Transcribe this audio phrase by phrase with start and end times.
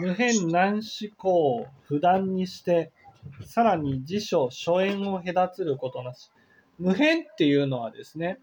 [0.00, 2.92] 無変難思考を不断にして、
[3.44, 6.30] さらに辞書、諸縁を隔つることなし。
[6.78, 8.38] 無変っていうのはですね、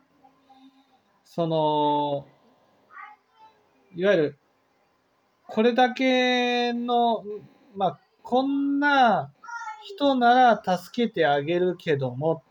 [1.26, 2.28] その、
[3.96, 4.40] いわゆる、
[5.48, 7.24] これだけの、
[7.76, 9.32] まあ、こんな
[9.84, 12.44] 人なら助けてあげるけども、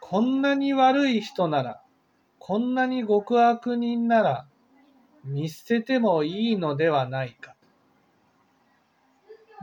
[0.00, 1.82] こんなに悪い人なら、
[2.38, 4.46] こんなに極悪人なら、
[5.24, 7.54] 見捨ててもいいのではないか。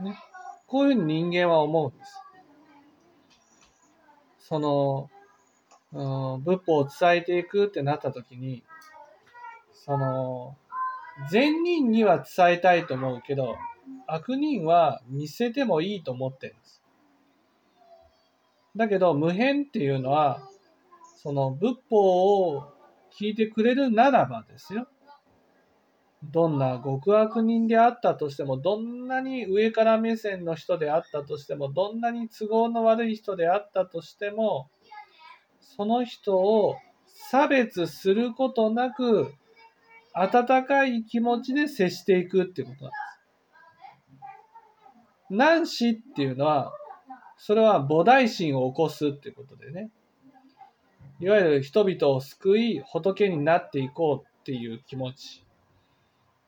[0.00, 0.18] ね、
[0.66, 2.22] こういうふうに人間は思うんです。
[4.40, 5.10] その、
[5.92, 8.62] うん、仏法を伝えていくってなった時に、
[9.72, 10.56] その、
[11.30, 13.56] 善人には伝えたいと思うけど、
[14.06, 16.82] 悪人は見せてもいいと思ってるんです。
[18.76, 20.40] だけど、無変っていうのは、
[21.16, 22.72] その仏法を
[23.18, 24.88] 聞いてくれるならばですよ。
[26.30, 34.70] どんな極悪人であったとしても、どんなに上から目線の人であったとしても、どんなに都合の悪い人であったとしても、
[35.60, 39.34] その人を差別することなく、
[40.14, 43.02] 温かい気持ちで接していくっていうことなんです。
[45.30, 46.72] 難死っていうのは、
[47.36, 49.90] それは菩提心を起こすっていうことでね。
[51.18, 55.44] いわゆる人々を救い、仏になっていこうっていう気持ち。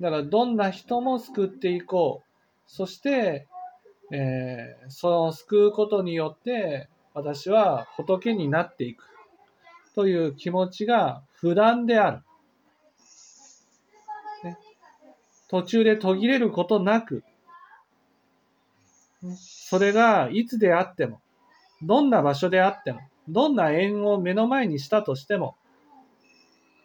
[0.00, 2.30] だからどんな人も救っていこう。
[2.66, 3.46] そして、
[4.12, 9.14] えー、その救うことによって私は仏になっていく。
[9.94, 12.22] という気持ちが不断である。
[14.42, 14.58] ね、
[15.48, 17.22] 途中で途切れることなく、
[19.36, 21.20] それがいつであっても、
[21.82, 25.56] どんな場所であっても、どんな縁を目の前にしたとしても、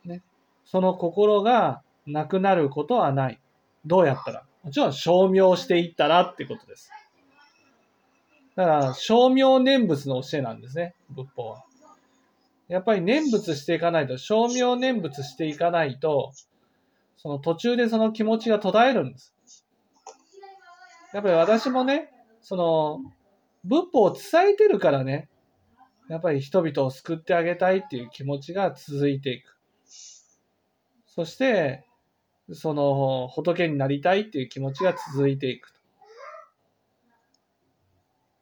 [0.06, 0.22] ね、
[0.66, 3.40] その心がなくなることはない。
[3.86, 4.44] どうやったら？
[4.64, 6.90] もちろん、消滅していったらってことです。
[8.56, 11.64] だから、消滅念仏の教えなんですね、仏法は。
[12.68, 16.34] やっぱり念仏していかないと、消滅念仏していかないと、
[17.18, 19.34] その途中でその気持ちが途絶えるんです。
[21.14, 23.00] やっぱり私もね、その、
[23.64, 25.30] 仏法を伝えてるからね、
[26.10, 29.58] やっぱり人々を救ってあげたいっていう気持ちが続いていく。
[31.08, 31.86] そして、
[32.54, 35.80] その仏になりたいっていう気持ちが続いていくと。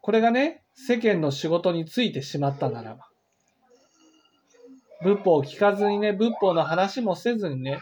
[0.01, 3.09] これがね、世間の仕事についてしまったならば。
[5.03, 7.79] 仏法を聞かずにね、仏法の話もせずにね、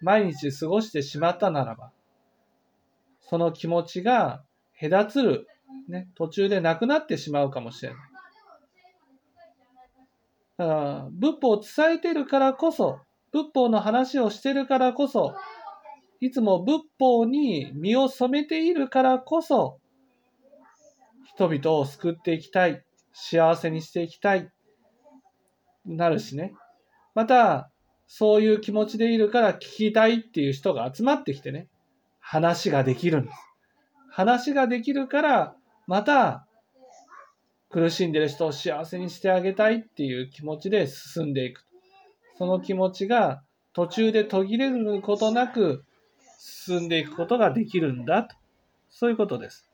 [0.00, 1.92] 毎日過ごしてしまったならば、
[3.20, 4.42] その気持ちが
[4.80, 5.46] 隔つる、
[5.88, 7.98] ね、途中でなくなってしまうかもしれない。
[10.56, 13.00] だから仏法を伝えてるからこそ、
[13.32, 15.34] 仏法の話をしてるからこそ、
[16.20, 19.78] いつも仏法に身を染めているからこそ、
[21.24, 24.50] 人々を救っていきたい、幸せにしていきたい、
[25.86, 26.54] なるしね。
[27.14, 27.70] また、
[28.08, 31.68] そういう気持ちでいるから聞きたいっていう人が集まってきてね、
[32.18, 33.36] 話ができるんです。
[34.10, 36.46] 話ができるから、また、
[37.70, 41.64] 苦しんでる人を幸せにしてあげたいっていう気持ちで進んでいく。
[42.38, 43.42] その気持ちが
[43.72, 45.84] 途中で途切れることなく
[46.38, 48.36] 進んでいくことができるんだと。
[48.88, 49.67] そういうことです。